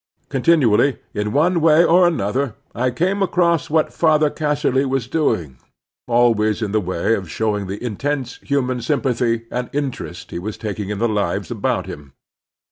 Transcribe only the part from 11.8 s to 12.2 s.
him.